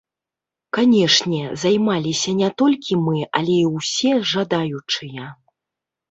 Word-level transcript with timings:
Канешне, 0.75 1.41
займаліся 1.63 2.33
не 2.39 2.49
толькі 2.61 2.97
мы, 3.07 3.19
але 3.41 3.57
і 3.57 3.67
ўсе 3.73 4.13
жадаючыя. 4.31 5.27